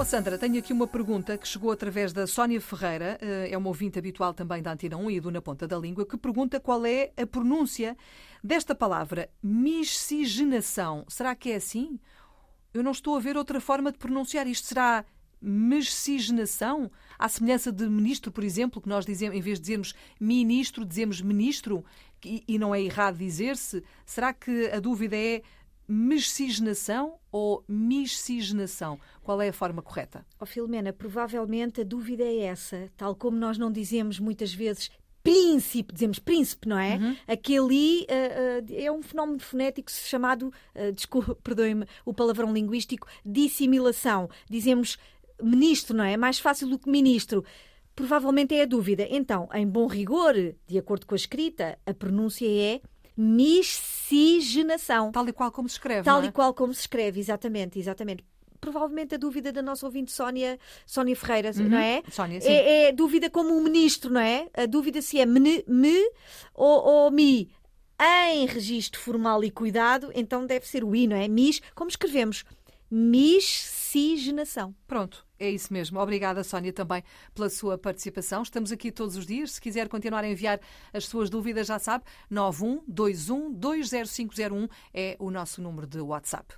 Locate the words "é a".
6.86-7.26, 29.42-29.52, 48.54-48.66, 64.20-64.66